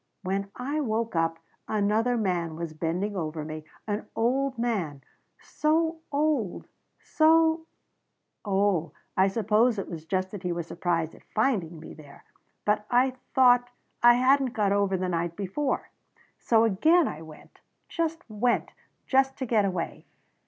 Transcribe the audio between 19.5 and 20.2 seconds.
away.